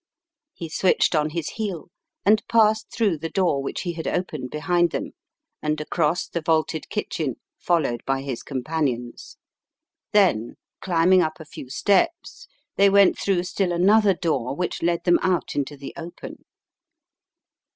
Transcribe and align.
He 0.55 0.67
switched 0.67 1.13
on 1.13 1.29
his 1.29 1.49
heel, 1.49 1.89
and 2.25 2.41
passed 2.47 2.89
through 2.91 3.19
the 3.19 3.29
door 3.29 3.61
which 3.61 3.81
he 3.81 3.93
had 3.93 4.07
opened 4.07 4.49
behind 4.49 4.89
them 4.89 5.11
and 5.61 5.79
across 5.79 6.27
the 6.27 6.41
vaulted 6.41 6.89
kitchen, 6.89 7.35
followed 7.59 8.01
by 8.03 8.23
his 8.23 8.41
companions. 8.41 9.37
Then, 10.11 10.55
climbing 10.81 11.21
up 11.21 11.39
a 11.39 11.45
few 11.45 11.69
steps, 11.69 12.47
they 12.77 12.89
went 12.89 13.15
through 13.19 13.43
still 13.43 13.71
another 13.71 14.15
door 14.15 14.55
which 14.55 14.81
led 14.81 15.03
them 15.03 15.19
out 15.21 15.53
into 15.53 15.77
the 15.77 15.93
open. 15.95 16.45